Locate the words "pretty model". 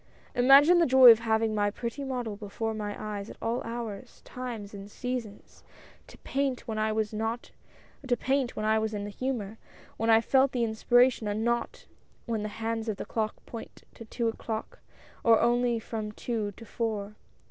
1.69-2.35